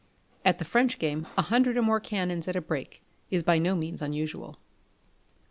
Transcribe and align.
At 0.43 0.57
the 0.57 0.65
French 0.65 0.97
Game 0.97 1.27
a 1.37 1.43
hundred 1.43 1.77
or 1.77 1.83
more 1.83 1.99
canons 1.99 2.47
at 2.47 2.55
a 2.55 2.59
break 2.61 3.03
is 3.29 3.43
by 3.43 3.59
no 3.59 3.75
means 3.75 4.01
unusual. 4.01 4.53
2582. 4.53 5.29